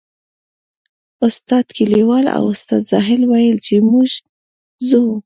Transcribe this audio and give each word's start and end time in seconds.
استاد 1.27 1.65
کلیوال 1.77 2.25
او 2.37 2.43
استاد 2.53 2.81
زاهد 2.91 3.21
ویل 3.29 3.57
چې 3.65 3.75
موږ 3.91 4.09
ځو. 4.89 5.05